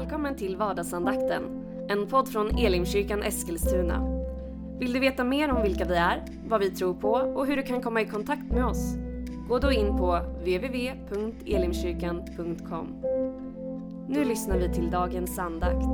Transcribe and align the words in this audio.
Välkommen 0.00 0.36
till 0.36 0.56
vardagsandakten, 0.56 1.42
en 1.88 2.06
podd 2.06 2.28
från 2.28 2.58
Elimkyrkan 2.58 3.22
Eskilstuna. 3.22 4.22
Vill 4.78 4.92
du 4.92 5.00
veta 5.00 5.24
mer 5.24 5.52
om 5.52 5.62
vilka 5.62 5.84
vi 5.84 5.94
är, 5.94 6.24
vad 6.48 6.60
vi 6.60 6.70
tror 6.70 6.94
på 6.94 7.10
och 7.10 7.46
hur 7.46 7.56
du 7.56 7.62
kan 7.62 7.82
komma 7.82 8.00
i 8.00 8.06
kontakt 8.06 8.52
med 8.52 8.64
oss? 8.64 8.94
Gå 9.48 9.58
då 9.58 9.72
in 9.72 9.96
på 9.96 10.20
www.elimkyrkan.com. 10.38 12.86
Nu 14.08 14.24
lyssnar 14.24 14.58
vi 14.58 14.74
till 14.74 14.90
dagens 14.90 15.38
andakt. 15.38 15.86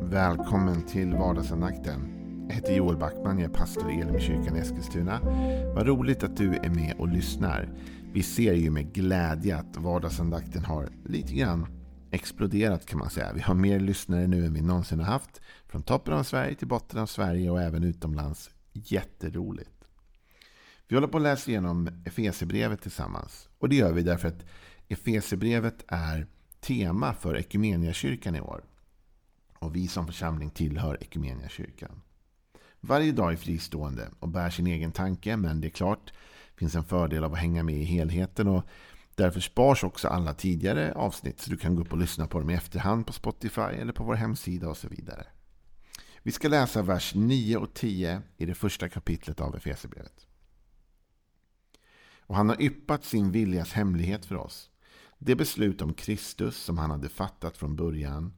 Välkommen 0.00 0.86
till 0.86 1.14
vardagsandakten. 1.14 2.00
Jag 2.48 2.54
heter 2.54 2.74
Joel 2.74 2.96
Backman, 2.96 3.38
jag 3.38 3.50
är 3.50 3.54
pastor 3.54 3.90
i 3.90 4.00
Elimkyrkan 4.00 4.56
Eskilstuna. 4.56 5.20
Vad 5.74 5.86
roligt 5.86 6.24
att 6.24 6.36
du 6.36 6.54
är 6.54 6.70
med 6.70 6.94
och 6.98 7.08
lyssnar. 7.08 7.68
Vi 8.12 8.22
ser 8.22 8.54
ju 8.54 8.70
med 8.70 8.92
glädje 8.92 9.56
att 9.56 9.76
vardagsandakten 9.76 10.64
har 10.64 10.88
lite 11.04 11.34
grann 11.34 11.66
exploderat 12.10 12.86
kan 12.86 12.98
man 12.98 13.10
säga. 13.10 13.32
Vi 13.32 13.40
har 13.40 13.54
mer 13.54 13.80
lyssnare 13.80 14.26
nu 14.26 14.46
än 14.46 14.54
vi 14.54 14.60
någonsin 14.60 14.98
har 14.98 15.06
haft. 15.06 15.40
Från 15.66 15.82
toppen 15.82 16.14
av 16.14 16.22
Sverige 16.22 16.54
till 16.54 16.68
botten 16.68 16.98
av 16.98 17.06
Sverige 17.06 17.50
och 17.50 17.62
även 17.62 17.84
utomlands. 17.84 18.50
Jätteroligt. 18.72 19.84
Vi 20.88 20.96
håller 20.96 21.08
på 21.08 21.16
att 21.16 21.22
läsa 21.22 21.50
igenom 21.50 22.02
Efesierbrevet 22.04 22.82
tillsammans. 22.82 23.48
Och 23.58 23.68
det 23.68 23.76
gör 23.76 23.92
vi 23.92 24.02
därför 24.02 24.28
att 24.28 24.44
Efesierbrevet 24.88 25.84
är 25.88 26.26
tema 26.60 27.14
för 27.14 27.36
Ekumeniakyrkan 27.36 28.36
i 28.36 28.40
år. 28.40 28.64
Och 29.58 29.76
vi 29.76 29.88
som 29.88 30.06
församling 30.06 30.50
tillhör 30.50 30.98
Ekumeniakyrkan. 31.00 32.02
Varje 32.80 33.12
dag 33.12 33.32
är 33.32 33.36
fristående 33.36 34.08
och 34.20 34.28
bär 34.28 34.50
sin 34.50 34.66
egen 34.66 34.92
tanke, 34.92 35.36
men 35.36 35.60
det 35.60 35.68
är 35.68 35.70
klart 35.70 36.12
det 36.54 36.58
finns 36.58 36.74
en 36.74 36.84
fördel 36.84 37.24
av 37.24 37.32
att 37.32 37.38
hänga 37.38 37.62
med 37.62 37.74
i 37.74 37.84
helheten. 37.84 38.48
och 38.48 38.64
Därför 39.14 39.40
spars 39.40 39.84
också 39.84 40.08
alla 40.08 40.34
tidigare 40.34 40.92
avsnitt 40.94 41.40
så 41.40 41.50
du 41.50 41.56
kan 41.56 41.74
gå 41.74 41.82
upp 41.82 41.92
och 41.92 41.98
lyssna 41.98 42.26
på 42.26 42.38
dem 42.38 42.50
i 42.50 42.54
efterhand 42.54 43.06
på 43.06 43.12
Spotify 43.12 43.60
eller 43.60 43.92
på 43.92 44.04
vår 44.04 44.14
hemsida 44.14 44.68
och 44.68 44.76
så 44.76 44.88
vidare. 44.88 45.26
Vi 46.22 46.32
ska 46.32 46.48
läsa 46.48 46.82
vers 46.82 47.14
9 47.14 47.56
och 47.56 47.74
10 47.74 48.22
i 48.36 48.46
det 48.46 48.54
första 48.54 48.88
kapitlet 48.88 49.40
av 49.40 49.56
Efesierbrevet. 49.56 50.26
Och 52.20 52.36
han 52.36 52.48
har 52.48 52.62
yppat 52.62 53.04
sin 53.04 53.32
viljas 53.32 53.72
hemlighet 53.72 54.26
för 54.26 54.36
oss. 54.36 54.70
Det 55.18 55.36
beslut 55.36 55.82
om 55.82 55.94
Kristus 55.94 56.56
som 56.56 56.78
han 56.78 56.90
hade 56.90 57.08
fattat 57.08 57.56
från 57.56 57.76
början 57.76 58.32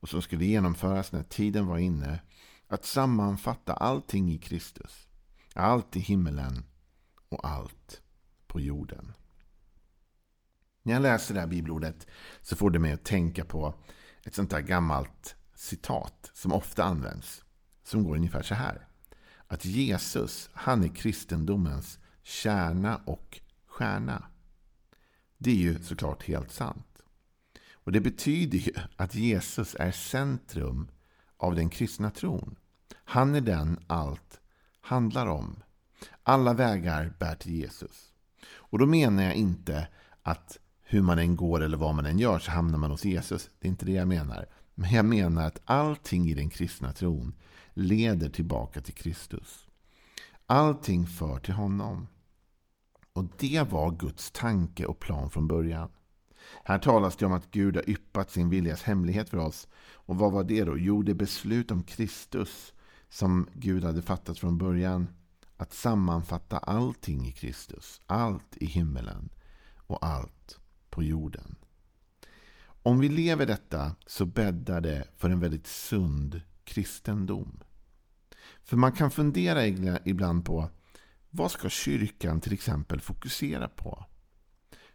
och 0.00 0.08
som 0.08 0.22
skulle 0.22 0.44
genomföras 0.44 1.12
när 1.12 1.22
tiden 1.22 1.66
var 1.66 1.78
inne. 1.78 2.20
Att 2.66 2.84
sammanfatta 2.84 3.72
allting 3.72 4.32
i 4.32 4.38
Kristus. 4.38 5.08
Allt 5.54 5.96
i 5.96 6.00
himmelen 6.00 6.64
och 7.28 7.48
allt 7.48 8.02
på 8.46 8.60
jorden. 8.60 9.12
När 10.82 10.92
jag 10.92 11.02
läser 11.02 11.34
det 11.34 11.40
här 11.40 11.46
bibelordet 11.46 12.06
så 12.42 12.56
får 12.56 12.70
det 12.70 12.78
mig 12.78 12.92
att 12.92 13.04
tänka 13.04 13.44
på 13.44 13.74
ett 14.24 14.34
sånt 14.34 14.50
där 14.50 14.60
gammalt 14.60 15.36
citat 15.54 16.30
som 16.34 16.52
ofta 16.52 16.84
används. 16.84 17.44
Som 17.84 18.04
går 18.04 18.16
ungefär 18.16 18.42
så 18.42 18.54
här. 18.54 18.86
Att 19.46 19.64
Jesus, 19.64 20.50
han 20.52 20.84
är 20.84 20.88
kristendomens 20.88 21.98
kärna 22.22 23.00
och 23.04 23.40
stjärna. 23.66 24.26
Det 25.38 25.50
är 25.50 25.54
ju 25.54 25.82
såklart 25.82 26.22
helt 26.22 26.52
sant. 26.52 27.02
Och 27.72 27.92
det 27.92 28.00
betyder 28.00 28.58
ju 28.58 28.72
att 28.96 29.14
Jesus 29.14 29.76
är 29.78 29.92
centrum 29.92 30.90
av 31.36 31.54
den 31.54 31.68
kristna 31.70 32.10
tron. 32.10 32.56
Han 33.04 33.34
är 33.34 33.40
den 33.40 33.78
allt 33.86 34.40
handlar 34.80 35.26
om. 35.26 35.62
Alla 36.22 36.54
vägar 36.54 37.14
bär 37.18 37.34
till 37.34 37.54
Jesus. 37.54 38.12
Och 38.50 38.78
då 38.78 38.86
menar 38.86 39.22
jag 39.22 39.34
inte 39.34 39.88
att 40.22 40.58
hur 40.90 41.02
man 41.02 41.18
än 41.18 41.36
går 41.36 41.60
eller 41.60 41.76
vad 41.76 41.94
man 41.94 42.06
än 42.06 42.18
gör 42.18 42.38
så 42.38 42.50
hamnar 42.50 42.78
man 42.78 42.90
hos 42.90 43.04
Jesus. 43.04 43.50
Det 43.58 43.66
är 43.66 43.70
inte 43.70 43.86
det 43.86 43.92
jag 43.92 44.08
menar. 44.08 44.46
Men 44.74 44.90
jag 44.90 45.04
menar 45.04 45.46
att 45.46 45.60
allting 45.64 46.28
i 46.28 46.34
den 46.34 46.50
kristna 46.50 46.92
tron 46.92 47.34
leder 47.74 48.28
tillbaka 48.28 48.80
till 48.80 48.94
Kristus. 48.94 49.68
Allting 50.46 51.06
för 51.06 51.38
till 51.38 51.54
honom. 51.54 52.06
Och 53.12 53.24
det 53.38 53.62
var 53.70 53.90
Guds 53.90 54.30
tanke 54.30 54.86
och 54.86 55.00
plan 55.00 55.30
från 55.30 55.48
början. 55.48 55.90
Här 56.64 56.78
talas 56.78 57.16
det 57.16 57.26
om 57.26 57.32
att 57.32 57.50
Gud 57.50 57.76
har 57.76 57.90
yppat 57.90 58.30
sin 58.30 58.50
viljas 58.50 58.82
hemlighet 58.82 59.28
för 59.28 59.38
oss. 59.38 59.68
Och 59.92 60.16
vad 60.16 60.32
var 60.32 60.44
det 60.44 60.64
då? 60.64 60.78
Jo, 60.78 61.02
det 61.02 61.14
beslut 61.14 61.70
om 61.70 61.82
Kristus 61.82 62.72
som 63.08 63.48
Gud 63.54 63.84
hade 63.84 64.02
fattat 64.02 64.38
från 64.38 64.58
början. 64.58 65.08
Att 65.56 65.72
sammanfatta 65.72 66.58
allting 66.58 67.26
i 67.26 67.32
Kristus. 67.32 68.00
Allt 68.06 68.56
i 68.56 68.66
himmelen 68.66 69.28
och 69.76 70.06
allt 70.06 70.57
på 70.98 71.02
jorden. 71.02 71.56
Om 72.82 73.00
vi 73.00 73.08
lever 73.08 73.46
detta 73.46 73.96
så 74.06 74.26
bäddar 74.26 74.80
det 74.80 75.04
för 75.16 75.30
en 75.30 75.40
väldigt 75.40 75.66
sund 75.66 76.40
kristendom. 76.64 77.60
För 78.62 78.76
man 78.76 78.92
kan 78.92 79.10
fundera 79.10 79.66
ibland 80.04 80.44
på 80.44 80.70
vad 81.30 81.50
ska 81.50 81.68
kyrkan 81.68 82.40
till 82.40 82.52
exempel 82.52 83.00
fokusera 83.00 83.68
på? 83.68 84.04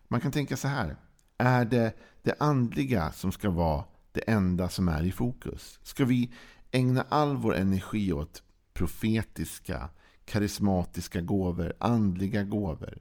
Man 0.07 0.21
kan 0.21 0.31
tänka 0.31 0.57
så 0.57 0.67
här. 0.67 0.95
Är 1.37 1.65
det 1.65 1.93
det 2.21 2.35
andliga 2.39 3.11
som 3.11 3.31
ska 3.31 3.49
vara 3.49 3.83
det 4.11 4.21
enda 4.29 4.69
som 4.69 4.87
är 4.87 5.03
i 5.03 5.11
fokus? 5.11 5.79
Ska 5.83 6.05
vi 6.05 6.33
ägna 6.71 7.05
all 7.09 7.37
vår 7.37 7.55
energi 7.55 8.13
åt 8.13 8.43
profetiska, 8.73 9.89
karismatiska 10.25 11.21
gåvor, 11.21 11.73
andliga 11.79 12.43
gåvor? 12.43 12.97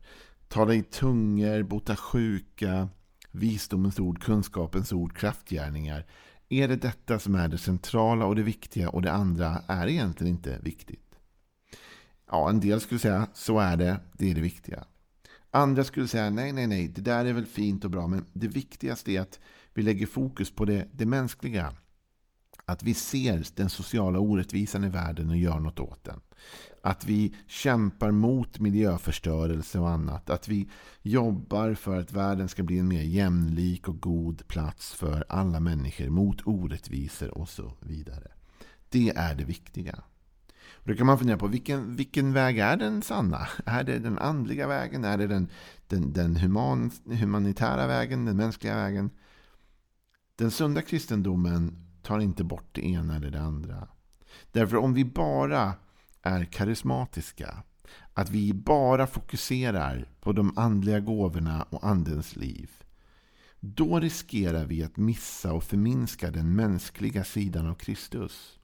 Tala 0.52 0.74
i 0.74 0.82
tungor, 0.82 1.62
bota 1.62 1.96
sjuka, 1.96 2.88
visdomens 3.30 3.98
ord, 3.98 4.22
kunskapens 4.22 4.92
ord, 4.92 5.16
kraftgärningar. 5.16 6.06
Är 6.48 6.68
det 6.68 6.76
detta 6.76 7.18
som 7.18 7.34
är 7.34 7.48
det 7.48 7.58
centrala 7.58 8.26
och 8.26 8.36
det 8.36 8.42
viktiga 8.42 8.88
och 8.88 9.02
det 9.02 9.12
andra 9.12 9.62
är 9.66 9.86
egentligen 9.86 10.34
inte 10.34 10.58
viktigt? 10.62 11.14
Ja, 12.30 12.50
en 12.50 12.60
del 12.60 12.80
skulle 12.80 13.00
säga 13.00 13.28
så 13.34 13.58
är 13.58 13.76
det, 13.76 14.00
det 14.12 14.30
är 14.30 14.34
det 14.34 14.40
viktiga. 14.40 14.84
Andra 15.50 15.84
skulle 15.84 16.08
säga 16.08 16.30
nej, 16.30 16.52
nej, 16.52 16.66
nej, 16.66 16.88
det 16.88 17.00
där 17.00 17.24
är 17.24 17.32
väl 17.32 17.46
fint 17.46 17.84
och 17.84 17.90
bra, 17.90 18.06
men 18.06 18.24
det 18.32 18.48
viktigaste 18.48 19.12
är 19.12 19.20
att 19.20 19.40
vi 19.74 19.82
lägger 19.82 20.06
fokus 20.06 20.50
på 20.50 20.64
det, 20.64 20.88
det 20.92 21.06
mänskliga. 21.06 21.72
Att 22.64 22.82
vi 22.82 22.94
ser 22.94 23.46
den 23.54 23.70
sociala 23.70 24.18
orättvisan 24.18 24.84
i 24.84 24.88
världen 24.88 25.30
och 25.30 25.36
gör 25.36 25.60
något 25.60 25.80
åt 25.80 26.04
den. 26.04 26.20
Att 26.82 27.04
vi 27.04 27.34
kämpar 27.46 28.10
mot 28.10 28.58
miljöförstörelse 28.58 29.78
och 29.78 29.90
annat. 29.90 30.30
Att 30.30 30.48
vi 30.48 30.68
jobbar 31.02 31.74
för 31.74 32.00
att 32.00 32.12
världen 32.12 32.48
ska 32.48 32.62
bli 32.62 32.78
en 32.78 32.88
mer 32.88 33.02
jämlik 33.02 33.88
och 33.88 34.00
god 34.00 34.48
plats 34.48 34.94
för 34.94 35.24
alla 35.28 35.60
människor 35.60 36.08
mot 36.08 36.46
orättvisor 36.46 37.38
och 37.38 37.48
så 37.48 37.72
vidare. 37.80 38.32
Det 38.88 39.10
är 39.10 39.34
det 39.34 39.44
viktiga. 39.44 40.02
Och 40.72 40.88
då 40.88 40.94
kan 40.94 41.06
man 41.06 41.18
fundera 41.18 41.38
på 41.38 41.46
vilken, 41.46 41.96
vilken 41.96 42.32
väg 42.32 42.58
är 42.58 42.76
den 42.76 43.02
sanna? 43.02 43.48
Är 43.64 43.84
det 43.84 43.98
den 43.98 44.18
andliga 44.18 44.66
vägen? 44.66 45.04
Är 45.04 45.18
det 45.18 45.26
den, 45.26 45.48
den, 45.86 46.12
den 46.12 46.36
human, 46.36 46.90
humanitära 47.04 47.86
vägen? 47.86 48.24
Den 48.24 48.36
mänskliga 48.36 48.76
vägen? 48.76 49.10
Den 50.36 50.50
sunda 50.50 50.82
kristendomen 50.82 51.91
tar 52.02 52.18
inte 52.18 52.44
bort 52.44 52.68
det 52.72 52.86
ena 52.86 53.16
eller 53.16 53.30
det 53.30 53.40
andra. 53.40 53.88
Därför 54.52 54.76
om 54.76 54.94
vi 54.94 55.04
bara 55.04 55.74
är 56.22 56.44
karismatiska, 56.44 57.62
att 58.14 58.30
vi 58.30 58.54
bara 58.54 59.06
fokuserar 59.06 60.08
på 60.20 60.32
de 60.32 60.58
andliga 60.58 61.00
gåvorna 61.00 61.62
och 61.62 61.86
andens 61.86 62.36
liv, 62.36 62.70
då 63.60 64.00
riskerar 64.00 64.66
vi 64.66 64.82
att 64.82 64.96
missa 64.96 65.52
och 65.52 65.64
förminska 65.64 66.30
den 66.30 66.56
mänskliga 66.56 67.24
sidan 67.24 67.66
av 67.66 67.74
Kristus. 67.74 68.58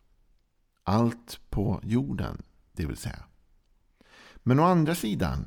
Allt 0.82 1.41
på 1.50 1.81
jorden, 1.82 2.43
det 2.72 2.87
vill 2.87 2.97
säga. 2.97 3.25
Men 4.34 4.60
å 4.60 4.62
andra 4.62 4.94
sidan, 4.94 5.47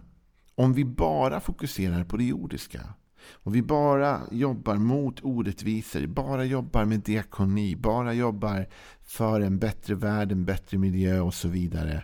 om 0.55 0.73
vi 0.73 0.85
bara 0.85 1.39
fokuserar 1.39 2.03
på 2.03 2.17
det 2.17 2.23
jordiska, 2.23 2.93
och 3.23 3.55
vi 3.55 3.61
bara 3.61 4.21
jobbar 4.31 4.75
mot 4.75 5.19
orättvisor, 5.23 6.07
bara 6.07 6.45
jobbar 6.45 6.85
med 6.85 6.99
diakoni, 6.99 7.75
bara 7.75 8.13
jobbar 8.13 8.67
för 9.01 9.41
en 9.41 9.59
bättre 9.59 9.95
värld, 9.95 10.31
en 10.31 10.45
bättre 10.45 10.77
miljö 10.77 11.19
och 11.19 11.33
så 11.33 11.47
vidare. 11.47 12.03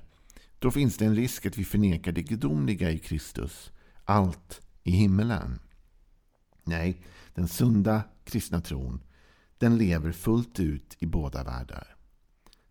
Då 0.60 0.72
finns 0.72 0.98
det 0.98 1.06
en 1.06 1.16
risk 1.16 1.46
att 1.46 1.58
vi 1.58 1.66
förnekar 1.66 2.12
det 2.12 2.22
gudomliga 2.22 2.92
i 2.92 3.00
Kristus. 3.00 3.72
Allt 4.06 4.62
i 4.84 4.92
himmelen. 4.92 5.60
Nej, 6.64 7.02
den 7.34 7.48
sunda 7.48 8.04
kristna 8.24 8.62
tron 8.62 9.04
den 9.58 9.78
lever 9.78 10.12
fullt 10.12 10.60
ut 10.60 10.98
i 11.00 11.06
båda 11.06 11.44
världar. 11.44 11.96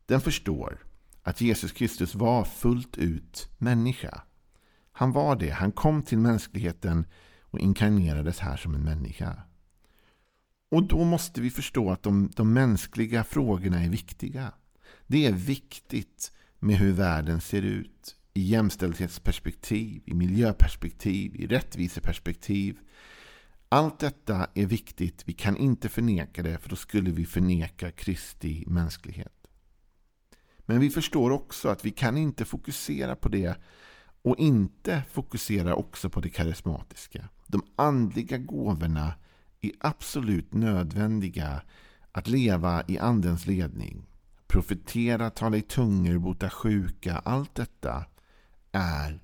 Den 0.07 0.21
förstår 0.21 0.87
att 1.23 1.41
Jesus 1.41 1.73
Kristus 1.73 2.15
var 2.15 2.45
fullt 2.45 2.99
ut 2.99 3.49
människa. 3.59 4.23
Han 4.93 5.13
var 5.13 5.37
det. 5.37 5.51
Han 5.51 5.73
kom 5.73 6.03
till 6.03 6.19
mänskligheten 6.19 7.07
och 7.57 7.63
inkarnerades 7.63 8.39
här 8.39 8.57
som 8.57 8.75
en 8.75 8.85
människa. 8.85 9.43
Och 10.69 10.83
då 10.83 11.05
måste 11.05 11.41
vi 11.41 11.51
förstå 11.51 11.91
att 11.91 12.03
de, 12.03 12.31
de 12.37 12.53
mänskliga 12.53 13.25
frågorna 13.25 13.85
är 13.85 13.89
viktiga. 13.89 14.53
Det 15.07 15.27
är 15.27 15.33
viktigt 15.33 16.33
med 16.59 16.77
hur 16.77 16.93
världen 16.93 17.41
ser 17.41 17.63
ut 17.63 18.17
i 18.35 18.41
jämställdhetsperspektiv, 18.41 20.03
i 20.07 20.15
miljöperspektiv, 20.15 21.37
i 21.37 21.47
rättviseperspektiv. 21.47 22.79
Allt 23.69 23.99
detta 23.99 24.47
är 24.55 24.67
viktigt. 24.67 25.23
Vi 25.25 25.33
kan 25.33 25.57
inte 25.57 25.89
förneka 25.89 26.43
det 26.43 26.59
för 26.59 26.69
då 26.69 26.77
skulle 26.77 27.11
vi 27.11 27.27
förneka 27.27 27.91
Kristi 27.91 28.65
mänsklighet. 28.67 29.47
Men 30.59 30.81
vi 30.81 30.91
förstår 30.91 31.31
också 31.31 31.69
att 31.69 31.85
vi 31.85 31.91
kan 31.91 32.17
inte 32.17 32.45
fokusera 32.45 33.17
på 33.17 33.29
det 33.29 33.57
och 34.23 34.39
inte 34.39 35.03
fokusera 35.13 35.75
också 35.75 36.11
på 36.11 36.21
det 36.21 36.31
karismatiska. 36.31 37.29
De 37.47 37.63
andliga 37.77 38.39
gåvorna 38.39 39.15
är 39.61 39.73
absolut 39.81 40.55
nödvändiga 40.55 41.63
att 42.13 42.29
leva 42.29 42.85
i 42.89 42.99
andens 42.99 43.47
ledning. 43.47 44.07
Profetera, 44.47 45.31
tala 45.31 45.57
i 45.57 45.63
tungor, 45.63 46.19
bota 46.19 46.51
sjuka. 46.51 47.19
Allt 47.19 47.55
detta 47.55 48.05
är 48.73 49.21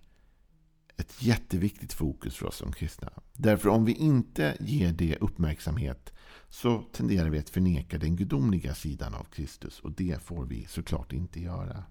ett 0.96 1.22
jätteviktigt 1.22 1.92
fokus 1.92 2.36
för 2.36 2.46
oss 2.46 2.56
som 2.56 2.72
kristna. 2.72 3.10
Därför 3.32 3.68
om 3.68 3.84
vi 3.84 3.92
inte 3.92 4.56
ger 4.60 4.92
det 4.92 5.16
uppmärksamhet 5.20 6.12
så 6.48 6.82
tenderar 6.82 7.30
vi 7.30 7.38
att 7.38 7.50
förneka 7.50 7.98
den 7.98 8.16
gudomliga 8.16 8.74
sidan 8.74 9.14
av 9.14 9.24
Kristus 9.24 9.80
och 9.80 9.92
det 9.92 10.22
får 10.22 10.46
vi 10.46 10.66
såklart 10.68 11.12
inte 11.12 11.40
göra. 11.40 11.84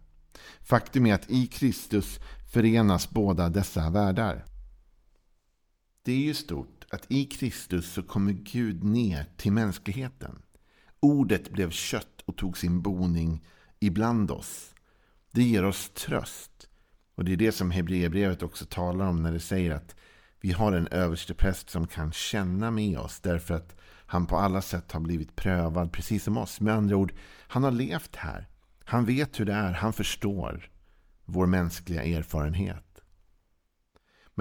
Faktum 0.62 1.06
är 1.06 1.13
att 1.13 1.31
i 1.31 1.48
Kristus 1.48 2.19
förenas 2.54 3.10
båda 3.10 3.50
dessa 3.50 3.89
världar. 3.89 4.45
Det 6.03 6.12
är 6.12 6.18
ju 6.18 6.33
stort 6.33 6.86
att 6.89 7.06
i 7.12 7.25
Kristus 7.25 7.94
så 7.94 8.03
kommer 8.03 8.31
Gud 8.31 8.83
ner 8.83 9.25
till 9.38 9.51
mänskligheten. 9.51 10.42
Ordet 11.00 11.50
blev 11.50 11.71
kött 11.71 12.21
och 12.25 12.38
tog 12.38 12.57
sin 12.57 12.81
boning 12.81 13.44
ibland 13.80 14.31
oss. 14.31 14.74
Det 15.31 15.44
ger 15.44 15.65
oss 15.65 15.89
tröst. 15.89 16.69
Och 17.15 17.25
det 17.25 17.33
är 17.33 17.38
det 17.38 17.51
som 17.51 17.71
Hebreerbrevet 17.71 18.44
också 18.44 18.65
talar 18.65 19.06
om 19.06 19.24
när 19.24 19.31
det 19.31 19.39
säger 19.39 19.71
att 19.71 19.95
vi 20.39 20.51
har 20.51 20.71
en 20.71 20.88
överstepräst 20.88 21.69
som 21.69 21.88
kan 21.88 22.12
känna 22.12 22.71
med 22.71 23.00
oss 23.00 23.19
därför 23.19 23.54
att 23.54 23.75
han 24.06 24.25
på 24.25 24.38
alla 24.38 24.62
sätt 24.62 24.92
har 24.92 25.00
blivit 25.00 25.36
prövad 25.36 25.94
precis 25.94 26.24
som 26.24 26.38
oss. 26.38 26.62
Med 26.62 26.74
andra 26.74 26.95
ord, 26.95 27.13
han 27.47 27.63
har 27.63 27.71
levt 27.71 28.15
här. 28.15 28.47
Han 28.83 29.06
vet 29.06 29.39
hur 29.39 29.45
det 29.45 29.54
är. 29.54 29.71
Han 29.71 29.94
förstår 29.94 30.69
vår 31.25 31.45
mänskliga 31.45 32.04
erfarenhet. 32.04 32.91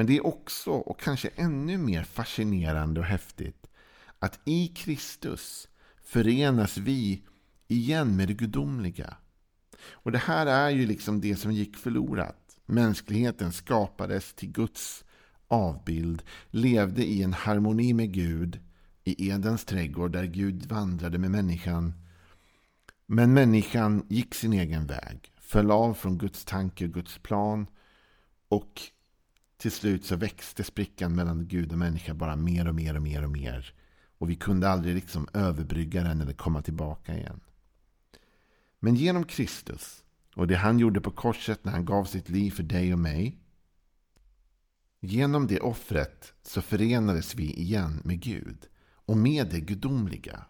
Men 0.01 0.07
det 0.07 0.17
är 0.17 0.27
också, 0.27 0.71
och 0.71 1.01
kanske 1.01 1.29
ännu 1.37 1.79
mer 1.79 2.03
fascinerande 2.03 3.01
och 3.01 3.07
häftigt, 3.07 3.67
att 4.19 4.41
i 4.45 4.69
Kristus 4.69 5.69
förenas 6.05 6.77
vi 6.77 7.23
igen 7.69 8.17
med 8.17 8.29
det 8.29 8.35
gudomliga. 8.35 9.17
Och 9.91 10.13
det 10.13 10.19
här 10.19 10.47
är 10.47 10.71
ju 10.71 10.87
liksom 10.87 11.21
det 11.21 11.37
som 11.37 11.53
gick 11.53 11.77
förlorat. 11.77 12.57
Mänskligheten 12.67 13.53
skapades 13.53 14.35
till 14.35 14.53
Guds 14.53 15.05
avbild, 15.49 16.23
levde 16.51 17.05
i 17.05 17.23
en 17.23 17.33
harmoni 17.33 17.93
med 17.93 18.13
Gud 18.13 18.61
i 19.05 19.31
Edens 19.31 19.65
trädgård 19.65 20.13
där 20.13 20.25
Gud 20.25 20.67
vandrade 20.67 21.19
med 21.19 21.31
människan. 21.31 21.95
Men 23.07 23.35
människan 23.35 24.07
gick 24.09 24.35
sin 24.35 24.53
egen 24.53 24.87
väg, 24.87 25.33
föll 25.41 25.71
av 25.71 25.95
från 25.95 26.19
Guds 26.19 26.45
tanke 26.45 26.85
och 26.85 26.93
Guds 26.93 27.19
plan 27.19 27.67
och 28.49 28.91
till 29.61 29.73
slut 29.73 30.05
så 30.05 30.17
växte 30.17 30.65
sprickan 30.65 31.15
mellan 31.15 31.49
Gud 31.49 31.73
och 31.73 31.79
människa 31.79 32.15
bara 32.15 32.37
mer 32.37 32.69
och 32.69 32.75
mer 32.75 32.97
och 32.97 33.03
mer 33.03 33.25
och 33.25 33.31
mer. 33.31 33.75
Och 34.19 34.31
vi 34.31 34.37
kunde 34.37 34.69
aldrig 34.69 34.95
liksom 34.95 35.29
överbrygga 35.35 36.03
den 36.03 36.21
eller 36.21 36.33
komma 36.33 36.63
tillbaka 36.63 37.15
igen. 37.15 37.41
Men 38.79 38.95
genom 38.95 39.25
Kristus 39.25 40.05
och 40.35 40.47
det 40.47 40.57
han 40.57 40.79
gjorde 40.79 41.01
på 41.01 41.11
korset 41.11 41.65
när 41.65 41.73
han 41.73 41.85
gav 41.85 42.05
sitt 42.05 42.29
liv 42.29 42.51
för 42.51 42.63
dig 42.63 42.93
och 42.93 42.99
mig. 42.99 43.39
Genom 45.01 45.47
det 45.47 45.61
offret 45.61 46.33
så 46.43 46.63
förenades 46.63 47.35
vi 47.35 47.55
igen 47.55 48.01
med 48.05 48.21
Gud 48.21 48.67
och 48.95 49.17
med 49.17 49.51
det 49.51 49.61
gudomliga. 49.61 50.45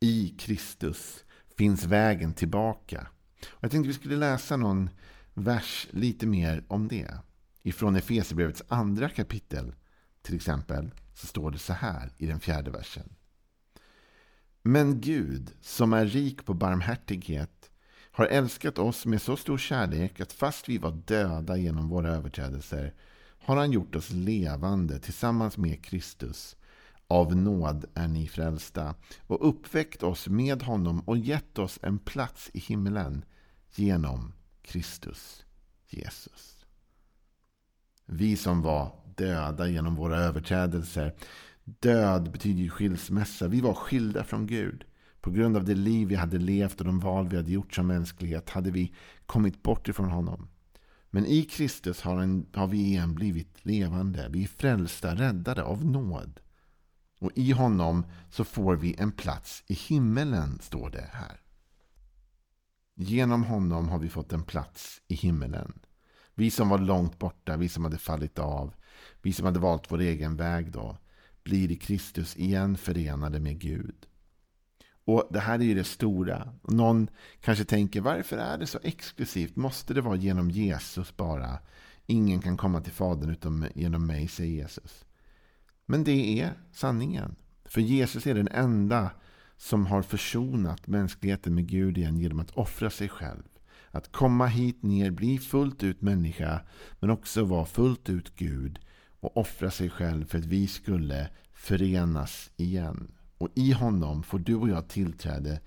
I 0.00 0.28
Kristus 0.38 1.24
finns 1.58 1.84
vägen 1.84 2.34
tillbaka. 2.34 3.06
Och 3.48 3.64
jag 3.64 3.70
tänkte 3.70 3.88
vi 3.88 3.94
skulle 3.94 4.16
läsa 4.16 4.56
någon 4.56 4.90
vers 5.34 5.88
lite 5.90 6.26
mer 6.26 6.64
om 6.68 6.88
det. 6.88 7.18
Ifrån 7.62 7.96
Efesierbrevets 7.96 8.62
andra 8.68 9.08
kapitel 9.08 9.74
till 10.22 10.36
exempel 10.36 10.90
så 11.14 11.26
står 11.26 11.50
det 11.50 11.58
så 11.58 11.72
här 11.72 12.12
i 12.18 12.26
den 12.26 12.40
fjärde 12.40 12.70
versen. 12.70 13.14
Men 14.62 15.00
Gud 15.00 15.52
som 15.60 15.92
är 15.92 16.06
rik 16.06 16.44
på 16.44 16.54
barmhärtighet 16.54 17.70
har 18.12 18.26
älskat 18.26 18.78
oss 18.78 19.06
med 19.06 19.22
så 19.22 19.36
stor 19.36 19.58
kärlek 19.58 20.20
att 20.20 20.32
fast 20.32 20.68
vi 20.68 20.78
var 20.78 20.90
döda 20.90 21.56
genom 21.56 21.88
våra 21.88 22.08
överträdelser 22.08 22.94
har 23.42 23.56
han 23.56 23.72
gjort 23.72 23.94
oss 23.94 24.10
levande 24.10 24.98
tillsammans 24.98 25.56
med 25.56 25.84
Kristus. 25.84 26.56
Av 27.08 27.36
nåd 27.36 27.84
är 27.94 28.08
ni 28.08 28.28
frälsta 28.28 28.94
och 29.26 29.48
uppväckt 29.48 30.02
oss 30.02 30.28
med 30.28 30.62
honom 30.62 31.00
och 31.00 31.18
gett 31.18 31.58
oss 31.58 31.78
en 31.82 31.98
plats 31.98 32.50
i 32.54 32.58
himlen 32.58 33.24
genom 33.74 34.32
Kristus 34.62 35.44
Jesus. 35.88 36.59
Vi 38.12 38.36
som 38.36 38.62
var 38.62 38.92
döda 39.16 39.68
genom 39.68 39.94
våra 39.94 40.18
överträdelser. 40.18 41.14
Död 41.64 42.32
betyder 42.32 42.68
skilsmässa. 42.68 43.48
Vi 43.48 43.60
var 43.60 43.74
skilda 43.74 44.24
från 44.24 44.46
Gud. 44.46 44.84
På 45.20 45.30
grund 45.30 45.56
av 45.56 45.64
det 45.64 45.74
liv 45.74 46.08
vi 46.08 46.14
hade 46.14 46.38
levt 46.38 46.80
och 46.80 46.86
de 46.86 47.00
val 47.00 47.28
vi 47.28 47.36
hade 47.36 47.52
gjort 47.52 47.74
som 47.74 47.86
mänsklighet 47.86 48.50
hade 48.50 48.70
vi 48.70 48.94
kommit 49.26 49.62
bort 49.62 49.88
ifrån 49.88 50.10
honom. 50.10 50.48
Men 51.10 51.26
i 51.26 51.42
Kristus 51.42 52.02
har, 52.02 52.20
en, 52.20 52.46
har 52.54 52.66
vi 52.66 52.78
igen 52.78 53.14
blivit 53.14 53.66
levande. 53.66 54.28
Vi 54.30 54.42
är 54.42 54.48
frälsta, 54.48 55.14
räddade 55.14 55.62
av 55.62 55.84
nåd. 55.84 56.40
Och 57.20 57.30
i 57.34 57.52
honom 57.52 58.06
så 58.30 58.44
får 58.44 58.76
vi 58.76 58.94
en 58.98 59.12
plats 59.12 59.64
i 59.66 59.74
himmelen, 59.74 60.58
står 60.62 60.90
det 60.90 61.08
här. 61.12 61.40
Genom 62.94 63.44
honom 63.44 63.88
har 63.88 63.98
vi 63.98 64.08
fått 64.08 64.32
en 64.32 64.42
plats 64.42 65.00
i 65.08 65.14
himmelen. 65.14 65.72
Vi 66.34 66.50
som 66.50 66.68
var 66.68 66.78
långt 66.78 67.18
borta, 67.18 67.56
vi 67.56 67.68
som 67.68 67.84
hade 67.84 67.98
fallit 67.98 68.38
av, 68.38 68.74
vi 69.22 69.32
som 69.32 69.46
hade 69.46 69.58
valt 69.58 69.92
vår 69.92 70.00
egen 70.00 70.36
väg 70.36 70.72
då, 70.72 70.96
blir 71.42 71.70
i 71.70 71.76
Kristus 71.76 72.36
igen 72.36 72.76
förenade 72.76 73.40
med 73.40 73.58
Gud. 73.58 74.06
Och 75.04 75.28
Det 75.30 75.40
här 75.40 75.58
är 75.58 75.62
ju 75.64 75.74
det 75.74 75.84
stora. 75.84 76.52
Någon 76.62 77.08
kanske 77.40 77.64
tänker, 77.64 78.00
varför 78.00 78.36
är 78.36 78.58
det 78.58 78.66
så 78.66 78.78
exklusivt? 78.82 79.56
Måste 79.56 79.94
det 79.94 80.00
vara 80.00 80.16
genom 80.16 80.50
Jesus 80.50 81.16
bara? 81.16 81.58
Ingen 82.06 82.40
kan 82.40 82.56
komma 82.56 82.80
till 82.80 82.92
Fadern 82.92 83.30
utom 83.30 83.66
genom 83.74 84.06
mig, 84.06 84.28
säger 84.28 84.54
Jesus. 84.54 85.04
Men 85.86 86.04
det 86.04 86.40
är 86.40 86.52
sanningen. 86.72 87.36
För 87.64 87.80
Jesus 87.80 88.26
är 88.26 88.34
den 88.34 88.48
enda 88.48 89.10
som 89.56 89.86
har 89.86 90.02
försonat 90.02 90.86
mänskligheten 90.86 91.54
med 91.54 91.66
Gud 91.66 91.98
igen 91.98 92.18
genom 92.18 92.40
att 92.40 92.50
offra 92.50 92.90
sig 92.90 93.08
själv. 93.08 93.42
Att 93.90 94.12
komma 94.12 94.46
hit 94.46 94.82
ner, 94.82 95.10
bli 95.10 95.38
fullt 95.38 95.82
ut 95.82 96.02
människa, 96.02 96.60
men 97.00 97.10
också 97.10 97.44
vara 97.44 97.66
fullt 97.66 98.08
ut 98.08 98.36
Gud 98.36 98.78
och 99.20 99.36
offra 99.36 99.70
sig 99.70 99.90
själv 99.90 100.24
för 100.24 100.38
att 100.38 100.44
vi 100.44 100.66
skulle 100.66 101.28
förenas 101.52 102.50
igen. 102.56 103.12
Och 103.38 103.48
i 103.54 103.72
honom 103.72 104.22
får 104.22 104.38
du 104.38 104.54
och 104.54 104.68
jag 104.68 104.88
tillträde 104.88 105.60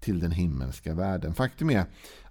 till 0.00 0.20
den 0.20 0.30
himmelska 0.30 0.94
världen. 0.94 1.34
Faktum 1.34 1.70
är 1.70 1.84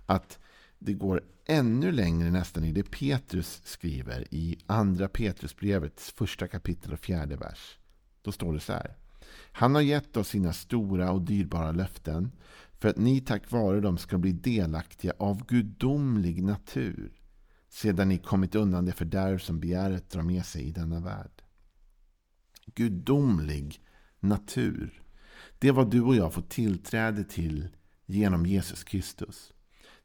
att 0.05 0.39
det 0.79 0.93
går 0.93 1.21
ännu 1.45 1.91
längre 1.91 2.31
nästan 2.31 2.63
i 2.63 2.71
det 2.71 2.83
Petrus 2.83 3.61
skriver 3.65 4.33
i 4.33 4.57
andra 4.65 5.07
Petrusbrevets 5.07 6.11
första 6.11 6.47
kapitel 6.47 6.93
och 6.93 6.99
fjärde 6.99 7.35
vers. 7.35 7.77
Då 8.21 8.31
står 8.31 8.53
det 8.53 8.59
så 8.59 8.73
här. 8.73 8.95
Han 9.51 9.75
har 9.75 9.81
gett 9.81 10.17
oss 10.17 10.27
sina 10.27 10.53
stora 10.53 11.11
och 11.11 11.21
dyrbara 11.21 11.71
löften 11.71 12.31
för 12.79 12.89
att 12.89 12.97
ni 12.97 13.21
tack 13.21 13.51
vare 13.51 13.79
dem 13.79 13.97
ska 13.97 14.17
bli 14.17 14.31
delaktiga 14.31 15.13
av 15.19 15.45
gudomlig 15.45 16.43
natur 16.43 17.19
sedan 17.69 18.09
ni 18.09 18.17
kommit 18.17 18.55
undan 18.55 18.85
det 18.85 18.91
fördärv 18.91 19.37
som 19.37 19.59
begäret 19.59 20.09
drar 20.09 20.23
med 20.23 20.45
sig 20.45 20.63
i 20.63 20.71
denna 20.71 20.99
värld. 20.99 21.41
Gudomlig 22.75 23.81
natur. 24.19 25.01
Det 25.59 25.67
är 25.67 25.71
vad 25.71 25.91
du 25.91 26.01
och 26.01 26.15
jag 26.15 26.33
får 26.33 26.41
tillträde 26.41 27.23
till 27.23 27.67
genom 28.05 28.45
Jesus 28.45 28.83
Kristus. 28.83 29.53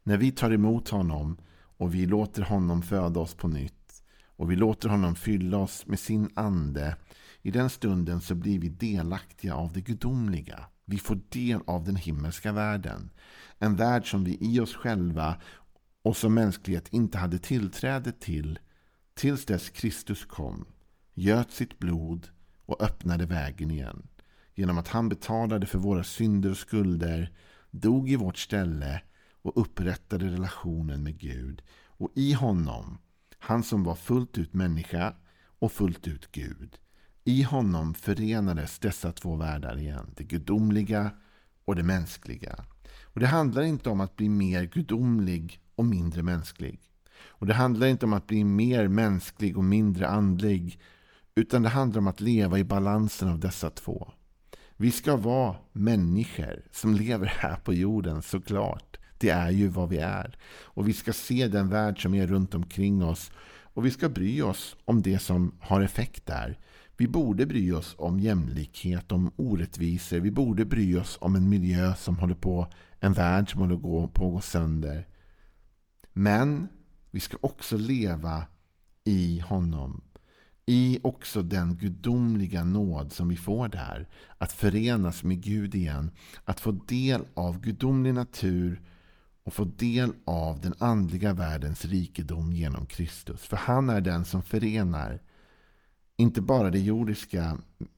När 0.03 0.17
vi 0.17 0.31
tar 0.31 0.51
emot 0.51 0.89
honom 0.89 1.37
och 1.77 1.95
vi 1.95 2.05
låter 2.05 2.41
honom 2.41 2.81
föda 2.81 3.19
oss 3.19 3.33
på 3.33 3.47
nytt 3.47 4.03
och 4.25 4.51
vi 4.51 4.55
låter 4.55 4.89
honom 4.89 5.15
fylla 5.15 5.57
oss 5.57 5.87
med 5.87 5.99
sin 5.99 6.29
ande. 6.33 6.97
I 7.45 7.51
den 7.51 7.69
stunden 7.69 8.21
så 8.21 8.35
blir 8.35 8.59
vi 8.59 8.69
delaktiga 8.69 9.55
av 9.55 9.73
det 9.73 9.81
gudomliga. 9.81 10.65
Vi 10.85 10.97
får 10.97 11.19
del 11.29 11.59
av 11.67 11.83
den 11.83 11.95
himmelska 11.95 12.51
världen. 12.51 13.09
En 13.59 13.75
värld 13.75 14.11
som 14.11 14.23
vi 14.23 14.37
i 14.41 14.59
oss 14.59 14.75
själva 14.75 15.41
och 16.03 16.17
som 16.17 16.33
mänsklighet 16.33 16.87
inte 16.93 17.17
hade 17.17 17.39
tillträde 17.39 18.11
till 18.11 18.59
tills 19.13 19.45
dess 19.45 19.69
Kristus 19.69 20.25
kom, 20.25 20.65
göt 21.13 21.51
sitt 21.51 21.79
blod 21.79 22.27
och 22.65 22.81
öppnade 22.81 23.25
vägen 23.25 23.71
igen. 23.71 24.07
Genom 24.55 24.77
att 24.77 24.87
han 24.87 25.09
betalade 25.09 25.65
för 25.65 25.79
våra 25.79 26.03
synder 26.03 26.51
och 26.51 26.57
skulder, 26.57 27.31
dog 27.71 28.09
i 28.09 28.15
vårt 28.15 28.37
ställe 28.37 29.01
och 29.41 29.61
upprättade 29.61 30.25
relationen 30.25 31.03
med 31.03 31.19
Gud. 31.19 31.61
Och 31.87 32.11
i 32.15 32.33
honom, 32.33 32.97
han 33.39 33.63
som 33.63 33.83
var 33.83 33.95
fullt 33.95 34.37
ut 34.37 34.53
människa 34.53 35.13
och 35.59 35.71
fullt 35.71 36.07
ut 36.07 36.31
Gud, 36.31 36.79
i 37.27 37.43
honom 37.43 37.93
förenades 37.93 38.79
dessa 38.79 39.11
två 39.11 39.35
världar 39.35 39.77
igen. 39.77 40.11
Det 40.15 40.23
gudomliga 40.23 41.11
och 41.65 41.75
det 41.75 41.83
mänskliga. 41.83 42.65
Och 43.03 43.19
Det 43.19 43.27
handlar 43.27 43.61
inte 43.61 43.89
om 43.89 44.01
att 44.01 44.15
bli 44.15 44.29
mer 44.29 44.63
gudomlig 44.63 45.59
och 45.75 45.85
mindre 45.85 46.23
mänsklig. 46.23 46.79
Och 47.27 47.45
Det 47.45 47.53
handlar 47.53 47.87
inte 47.87 48.05
om 48.05 48.13
att 48.13 48.27
bli 48.27 48.43
mer 48.43 48.87
mänsklig 48.87 49.57
och 49.57 49.63
mindre 49.63 50.07
andlig. 50.07 50.79
Utan 51.35 51.63
det 51.63 51.69
handlar 51.69 51.99
om 51.99 52.07
att 52.07 52.21
leva 52.21 52.59
i 52.59 52.63
balansen 52.63 53.29
av 53.29 53.39
dessa 53.39 53.69
två. 53.69 54.11
Vi 54.77 54.91
ska 54.91 55.15
vara 55.15 55.55
människor 55.71 56.63
som 56.71 56.95
lever 56.95 57.27
här 57.27 57.55
på 57.55 57.73
jorden 57.73 58.21
såklart. 58.21 58.97
Det 59.17 59.29
är 59.29 59.51
ju 59.51 59.67
vad 59.67 59.89
vi 59.89 59.97
är. 59.97 60.37
Och 60.63 60.87
vi 60.87 60.93
ska 60.93 61.13
se 61.13 61.47
den 61.47 61.69
värld 61.69 62.01
som 62.01 62.13
är 62.13 62.27
runt 62.27 62.55
omkring 62.55 63.03
oss. 63.03 63.31
Och 63.73 63.85
vi 63.85 63.91
ska 63.91 64.09
bry 64.09 64.41
oss 64.41 64.75
om 64.85 65.01
det 65.01 65.19
som 65.19 65.57
har 65.59 65.81
effekt 65.81 66.25
där. 66.25 66.57
Vi 66.97 67.07
borde 67.07 67.45
bry 67.45 67.71
oss 67.71 67.95
om 67.97 68.19
jämlikhet, 68.19 69.11
om 69.11 69.31
orättvisor. 69.35 70.19
Vi 70.19 70.31
borde 70.31 70.65
bry 70.65 70.97
oss 70.97 71.17
om 71.21 71.35
en 71.35 71.49
miljö 71.49 71.95
som 71.95 72.17
håller 72.17 72.35
på, 72.35 72.67
en 72.99 73.13
värld 73.13 73.51
som 73.51 73.61
håller 73.61 73.77
på 73.77 74.03
att 74.03 74.13
gå 74.13 74.41
sönder. 74.41 75.07
Men 76.13 76.67
vi 77.11 77.19
ska 77.19 77.37
också 77.41 77.77
leva 77.77 78.43
i 79.03 79.39
honom. 79.39 80.01
I 80.65 80.99
också 81.03 81.41
den 81.41 81.75
gudomliga 81.75 82.63
nåd 82.63 83.13
som 83.13 83.27
vi 83.27 83.37
får 83.37 83.67
där. 83.67 84.07
Att 84.37 84.51
förenas 84.51 85.23
med 85.23 85.41
Gud 85.43 85.75
igen. 85.75 86.11
Att 86.45 86.59
få 86.59 86.71
del 86.71 87.25
av 87.33 87.59
gudomlig 87.59 88.13
natur 88.13 88.81
och 89.43 89.53
få 89.53 89.65
del 89.65 90.13
av 90.25 90.59
den 90.61 90.73
andliga 90.79 91.33
världens 91.33 91.85
rikedom 91.85 92.53
genom 92.53 92.85
Kristus. 92.85 93.41
För 93.41 93.57
han 93.57 93.89
är 93.89 94.01
den 94.01 94.25
som 94.25 94.43
förenar 94.43 95.21
inte 96.17 96.41
bara 96.41 96.69
det 96.69 96.79
jordiska 96.79 97.57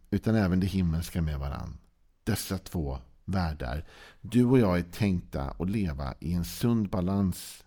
utan 0.09 0.35
även 0.35 0.59
det 0.59 0.67
himmelska 0.67 1.21
med 1.21 1.39
varann. 1.39 1.77
Dessa 2.23 2.57
två 2.57 2.99
världar. 3.25 3.85
Du 4.21 4.45
och 4.45 4.59
jag 4.59 4.77
är 4.77 4.83
tänkta 4.83 5.55
att 5.59 5.69
leva 5.69 6.13
i 6.19 6.33
en 6.33 6.45
sund 6.45 6.89
balans 6.89 7.63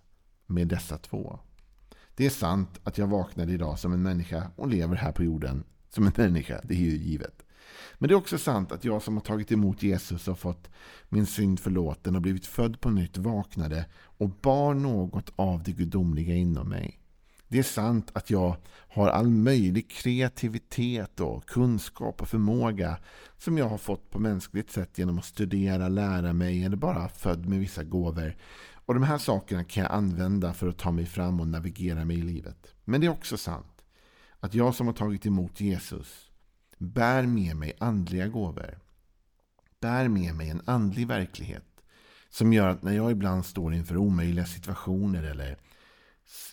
med 0.46 0.68
dessa 0.68 0.98
två. 0.98 1.38
Det 2.14 2.26
är 2.26 2.30
sant 2.30 2.80
att 2.84 2.98
jag 2.98 3.06
vaknade 3.06 3.52
idag 3.52 3.78
som 3.78 3.92
en 3.92 4.02
människa 4.02 4.50
och 4.56 4.68
lever 4.68 4.96
här 4.96 5.12
på 5.12 5.24
jorden 5.24 5.64
som 5.88 6.06
en 6.06 6.12
människa. 6.16 6.60
Det 6.64 6.74
är 6.74 6.78
ju 6.78 6.96
givet. 6.96 7.42
Men 7.98 8.08
det 8.08 8.14
är 8.14 8.18
också 8.18 8.38
sant 8.38 8.72
att 8.72 8.84
jag 8.84 9.02
som 9.02 9.14
har 9.14 9.24
tagit 9.24 9.52
emot 9.52 9.82
Jesus 9.82 10.28
och 10.28 10.38
fått 10.38 10.70
min 11.08 11.26
synd 11.26 11.60
förlåten 11.60 12.16
och 12.16 12.22
blivit 12.22 12.46
född 12.46 12.80
på 12.80 12.90
nytt 12.90 13.18
vaknade 13.18 13.86
och 13.94 14.30
bar 14.30 14.74
något 14.74 15.32
av 15.36 15.62
det 15.62 15.72
gudomliga 15.72 16.34
inom 16.34 16.68
mig. 16.68 16.99
Det 17.50 17.58
är 17.58 17.62
sant 17.62 18.10
att 18.12 18.30
jag 18.30 18.56
har 18.88 19.08
all 19.08 19.30
möjlig 19.30 19.90
kreativitet 19.90 21.20
och 21.20 21.46
kunskap 21.46 22.22
och 22.22 22.28
förmåga 22.28 22.98
som 23.38 23.58
jag 23.58 23.68
har 23.68 23.78
fått 23.78 24.10
på 24.10 24.18
mänskligt 24.18 24.70
sätt 24.70 24.98
genom 24.98 25.18
att 25.18 25.24
studera, 25.24 25.88
lära 25.88 26.32
mig 26.32 26.64
eller 26.64 26.76
bara 26.76 27.08
född 27.08 27.46
med 27.46 27.58
vissa 27.58 27.84
gåvor. 27.84 28.36
Och 28.86 28.94
de 28.94 29.02
här 29.02 29.18
sakerna 29.18 29.64
kan 29.64 29.82
jag 29.82 29.92
använda 29.92 30.54
för 30.54 30.68
att 30.68 30.78
ta 30.78 30.90
mig 30.90 31.06
fram 31.06 31.40
och 31.40 31.46
navigera 31.46 32.04
mig 32.04 32.18
i 32.18 32.22
livet. 32.22 32.74
Men 32.84 33.00
det 33.00 33.06
är 33.06 33.10
också 33.10 33.36
sant 33.36 33.84
att 34.40 34.54
jag 34.54 34.74
som 34.74 34.86
har 34.86 34.94
tagit 34.94 35.26
emot 35.26 35.60
Jesus 35.60 36.30
bär 36.78 37.22
med 37.26 37.56
mig 37.56 37.72
andliga 37.78 38.28
gåvor. 38.28 38.78
Bär 39.80 40.08
med 40.08 40.34
mig 40.34 40.50
en 40.50 40.62
andlig 40.64 41.06
verklighet 41.06 41.64
som 42.28 42.52
gör 42.52 42.68
att 42.68 42.82
när 42.82 42.92
jag 42.92 43.10
ibland 43.10 43.46
står 43.46 43.74
inför 43.74 43.96
omöjliga 43.96 44.46
situationer 44.46 45.22
eller 45.22 45.58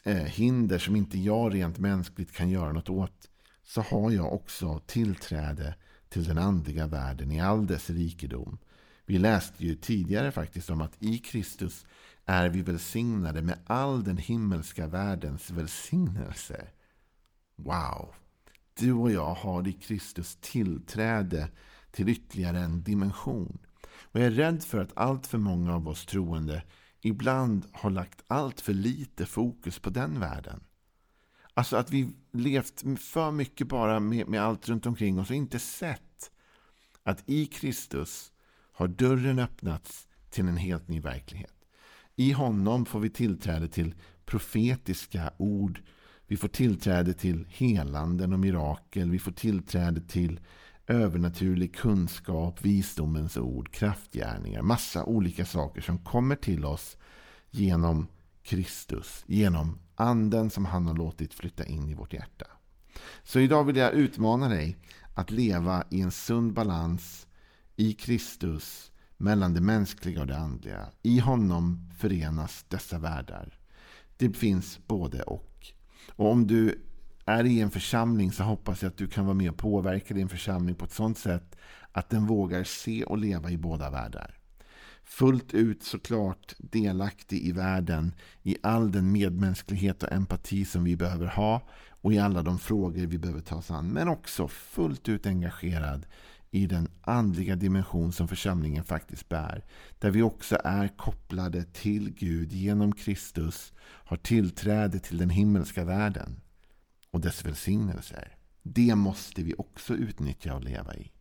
Eh, 0.03 0.15
hinder 0.15 0.77
som 0.77 0.95
inte 0.95 1.17
jag 1.17 1.53
rent 1.53 1.79
mänskligt 1.79 2.31
kan 2.31 2.49
göra 2.49 2.71
något 2.71 2.89
åt 2.89 3.29
så 3.63 3.81
har 3.81 4.11
jag 4.11 4.33
också 4.33 4.79
tillträde 4.79 5.75
till 6.09 6.23
den 6.23 6.37
andliga 6.37 6.87
världen 6.87 7.31
i 7.31 7.41
all 7.41 7.67
dess 7.67 7.89
rikedom. 7.89 8.57
Vi 9.05 9.17
läste 9.17 9.65
ju 9.65 9.75
tidigare 9.75 10.31
faktiskt 10.31 10.69
om 10.69 10.81
att 10.81 11.03
i 11.03 11.17
Kristus 11.17 11.85
är 12.25 12.49
vi 12.49 12.61
välsignade 12.61 13.41
med 13.41 13.59
all 13.65 14.03
den 14.03 14.17
himmelska 14.17 14.87
världens 14.87 15.51
välsignelse. 15.51 16.67
Wow! 17.55 18.13
Du 18.79 18.93
och 18.93 19.11
jag 19.11 19.33
har 19.33 19.67
i 19.67 19.73
Kristus 19.73 20.37
tillträde 20.41 21.49
till 21.91 22.09
ytterligare 22.09 22.59
en 22.59 22.83
dimension. 22.83 23.57
Och 24.11 24.19
jag 24.19 24.27
är 24.27 24.31
rädd 24.31 24.63
för 24.63 24.77
att 24.77 24.97
allt 24.97 25.27
för 25.27 25.37
många 25.37 25.75
av 25.75 25.87
oss 25.87 26.05
troende 26.05 26.63
ibland 27.01 27.65
har 27.71 27.89
lagt 27.89 28.23
allt 28.27 28.61
för 28.61 28.73
lite 28.73 29.25
fokus 29.25 29.79
på 29.79 29.89
den 29.89 30.19
världen. 30.19 30.63
Alltså 31.53 31.77
att 31.77 31.91
vi 31.91 32.09
levt 32.31 32.83
för 32.99 33.31
mycket 33.31 33.67
bara 33.67 33.99
med, 33.99 34.27
med 34.27 34.41
allt 34.41 34.69
runt 34.69 34.85
omkring 34.85 35.19
oss 35.19 35.29
och 35.29 35.35
inte 35.35 35.59
sett 35.59 36.31
att 37.03 37.23
i 37.25 37.45
Kristus 37.45 38.31
har 38.71 38.87
dörren 38.87 39.39
öppnats 39.39 40.07
till 40.29 40.47
en 40.47 40.57
helt 40.57 40.87
ny 40.87 40.99
verklighet. 40.99 41.53
I 42.15 42.31
honom 42.31 42.85
får 42.85 42.99
vi 42.99 43.09
tillträde 43.09 43.67
till 43.67 43.95
profetiska 44.25 45.33
ord. 45.37 45.81
Vi 46.27 46.37
får 46.37 46.47
tillträde 46.47 47.13
till 47.13 47.47
helanden 47.49 48.33
och 48.33 48.39
mirakel. 48.39 49.11
Vi 49.11 49.19
får 49.19 49.31
tillträde 49.31 50.01
till 50.01 50.39
övernaturlig 50.87 51.75
kunskap, 51.75 52.65
visdomens 52.65 53.37
ord, 53.37 53.71
kraftgärningar. 53.71 54.61
Massa 54.61 55.03
olika 55.03 55.45
saker 55.45 55.81
som 55.81 55.97
kommer 55.97 56.35
till 56.35 56.65
oss 56.65 56.97
genom 57.49 58.07
Kristus. 58.43 59.23
Genom 59.27 59.79
anden 59.95 60.49
som 60.49 60.65
han 60.65 60.87
har 60.87 60.95
låtit 60.95 61.33
flytta 61.33 61.65
in 61.65 61.89
i 61.89 61.93
vårt 61.93 62.13
hjärta. 62.13 62.45
Så 63.23 63.39
idag 63.39 63.63
vill 63.63 63.75
jag 63.75 63.93
utmana 63.93 64.49
dig 64.49 64.77
att 65.13 65.31
leva 65.31 65.83
i 65.89 66.01
en 66.01 66.11
sund 66.11 66.53
balans 66.53 67.27
i 67.75 67.93
Kristus 67.93 68.91
mellan 69.17 69.53
det 69.53 69.61
mänskliga 69.61 70.21
och 70.21 70.27
det 70.27 70.37
andliga. 70.37 70.87
I 71.03 71.19
honom 71.19 71.89
förenas 71.97 72.65
dessa 72.67 72.99
världar. 72.99 73.59
Det 74.17 74.33
finns 74.33 74.79
både 74.87 75.23
och. 75.23 75.67
Och 76.09 76.31
om 76.31 76.47
du 76.47 76.83
är 77.27 77.43
i 77.43 77.61
en 77.61 77.71
församling 77.71 78.31
så 78.31 78.43
hoppas 78.43 78.81
jag 78.81 78.89
att 78.89 78.97
du 78.97 79.07
kan 79.07 79.25
vara 79.25 79.33
med 79.33 79.49
och 79.49 79.57
påverka 79.57 80.13
din 80.13 80.29
församling 80.29 80.75
på 80.75 80.85
ett 80.85 80.91
sådant 80.91 81.17
sätt 81.17 81.55
att 81.91 82.09
den 82.09 82.25
vågar 82.25 82.63
se 82.63 83.03
och 83.03 83.17
leva 83.17 83.51
i 83.51 83.57
båda 83.57 83.89
världar. 83.89 84.37
Fullt 85.03 85.53
ut 85.53 85.83
såklart 85.83 86.55
delaktig 86.57 87.41
i 87.41 87.51
världen 87.51 88.15
i 88.43 88.57
all 88.63 88.91
den 88.91 89.11
medmänsklighet 89.11 90.03
och 90.03 90.11
empati 90.11 90.65
som 90.65 90.83
vi 90.83 90.95
behöver 90.95 91.25
ha 91.25 91.61
och 91.89 92.13
i 92.13 92.19
alla 92.19 92.41
de 92.41 92.59
frågor 92.59 93.05
vi 93.05 93.17
behöver 93.17 93.41
ta 93.41 93.55
oss 93.55 93.71
an. 93.71 93.87
Men 93.87 94.07
också 94.07 94.47
fullt 94.47 95.09
ut 95.09 95.25
engagerad 95.25 96.05
i 96.51 96.65
den 96.65 96.89
andliga 97.01 97.55
dimension 97.55 98.13
som 98.13 98.27
församlingen 98.27 98.83
faktiskt 98.83 99.29
bär. 99.29 99.65
Där 99.99 100.11
vi 100.11 100.21
också 100.21 100.57
är 100.63 100.87
kopplade 100.87 101.63
till 101.63 102.13
Gud 102.13 102.51
genom 102.51 102.91
Kristus, 102.91 103.73
har 103.79 104.17
tillträde 104.17 104.99
till 104.99 105.17
den 105.17 105.29
himmelska 105.29 105.83
världen 105.83 106.39
och 107.11 107.21
dess 107.21 107.45
välsignelser. 107.45 108.37
Det 108.63 108.95
måste 108.95 109.43
vi 109.43 109.53
också 109.57 109.93
utnyttja 109.93 110.55
och 110.55 110.63
leva 110.63 110.95
i. 110.95 111.11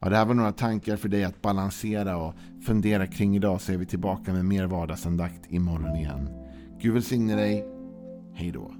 Ja, 0.00 0.08
det 0.08 0.16
här 0.16 0.24
var 0.24 0.34
några 0.34 0.52
tankar 0.52 0.96
för 0.96 1.08
dig 1.08 1.24
att 1.24 1.42
balansera 1.42 2.16
och 2.16 2.34
fundera 2.66 3.06
kring 3.06 3.36
idag 3.36 3.60
så 3.60 3.72
är 3.72 3.76
vi 3.76 3.86
tillbaka 3.86 4.32
med 4.32 4.44
mer 4.44 4.66
vardagsandakt 4.66 5.52
imorgon 5.52 5.96
igen. 5.96 6.28
Gud 6.80 6.94
välsigne 6.94 7.36
dig. 7.36 7.64
Hej 8.34 8.50
då. 8.50 8.74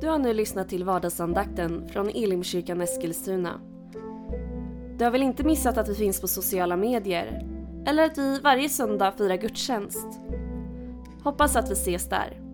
Du 0.00 0.10
har 0.10 0.18
nu 0.18 0.34
lyssnat 0.34 0.68
till 0.68 0.84
vardagsandakten 0.84 1.88
från 1.88 2.08
Elimkyrkan 2.08 2.80
Eskilstuna. 2.80 3.60
Du 4.98 5.04
har 5.04 5.10
väl 5.10 5.22
inte 5.22 5.44
missat 5.44 5.78
att 5.78 5.88
vi 5.88 5.94
finns 5.94 6.20
på 6.20 6.28
sociala 6.28 6.76
medier? 6.76 7.45
Eller 7.86 8.04
att 8.04 8.18
vi 8.18 8.40
varje 8.40 8.68
söndag 8.68 9.12
firar 9.12 9.36
gudstjänst? 9.36 10.06
Hoppas 11.22 11.56
att 11.56 11.70
vi 11.70 11.72
ses 11.72 12.08
där. 12.08 12.45